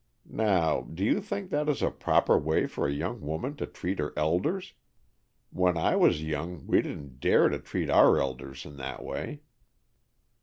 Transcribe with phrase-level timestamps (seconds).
[0.25, 3.99] Now, do you think that is a proper way for a young woman to treat
[3.99, 4.73] her elders?
[5.51, 9.41] When I was young, we didn't dare to treat our elders in that way."